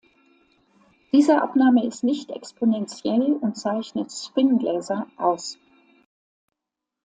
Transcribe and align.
Diese 1.13 1.43
Abnahme 1.43 1.85
ist 1.85 2.03
"nicht" 2.03 2.31
exponentiell 2.31 3.33
und 3.39 3.53
zeichnet 3.55 4.11
Spin-Gläser 4.11 5.05
aus. 5.15 5.59